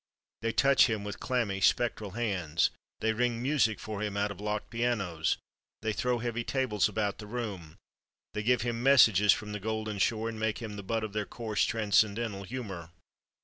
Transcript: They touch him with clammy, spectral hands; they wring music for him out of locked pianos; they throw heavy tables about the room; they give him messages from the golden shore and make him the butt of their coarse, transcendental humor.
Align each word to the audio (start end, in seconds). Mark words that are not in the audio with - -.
They 0.41 0.51
touch 0.51 0.87
him 0.89 1.03
with 1.03 1.19
clammy, 1.19 1.61
spectral 1.61 2.13
hands; 2.17 2.71
they 3.01 3.13
wring 3.13 3.39
music 3.39 3.79
for 3.79 4.01
him 4.01 4.17
out 4.17 4.31
of 4.31 4.41
locked 4.41 4.71
pianos; 4.71 5.37
they 5.83 5.93
throw 5.93 6.17
heavy 6.17 6.43
tables 6.43 6.89
about 6.89 7.19
the 7.19 7.27
room; 7.27 7.77
they 8.33 8.41
give 8.41 8.63
him 8.63 8.81
messages 8.81 9.31
from 9.31 9.51
the 9.51 9.59
golden 9.59 9.99
shore 9.99 10.27
and 10.27 10.39
make 10.39 10.57
him 10.57 10.75
the 10.75 10.81
butt 10.81 11.03
of 11.03 11.13
their 11.13 11.27
coarse, 11.27 11.65
transcendental 11.65 12.41
humor. 12.45 12.89